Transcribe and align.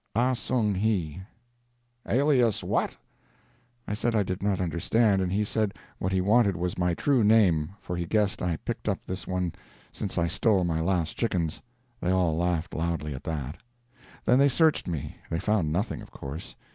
"Ah 0.15 0.33
Song 0.33 0.73
Hi." 0.73 1.21
"Alias 2.09 2.63
what?" 2.63 2.97
I 3.87 3.93
said 3.93 4.15
I 4.15 4.23
did 4.23 4.41
not 4.41 4.59
understand, 4.59 5.21
and 5.21 5.31
he 5.31 5.43
said 5.43 5.75
what 5.99 6.11
he 6.11 6.21
wanted 6.21 6.55
was 6.55 6.75
my 6.75 6.95
true 6.95 7.23
name, 7.23 7.73
for 7.79 7.95
he 7.95 8.07
guessed 8.07 8.41
I 8.41 8.57
picked 8.65 8.89
up 8.89 9.05
this 9.05 9.27
one 9.27 9.53
since 9.91 10.17
I 10.17 10.25
stole 10.25 10.63
my 10.63 10.79
last 10.81 11.17
chickens. 11.19 11.61
They 11.99 12.09
all 12.09 12.35
laughed 12.35 12.73
loudly 12.73 13.13
at 13.13 13.25
that. 13.25 13.57
Then 14.25 14.39
they 14.39 14.49
searched 14.49 14.87
me. 14.87 15.17
They 15.29 15.37
found 15.37 15.71
nothing, 15.71 16.01
of 16.01 16.09
course. 16.09 16.55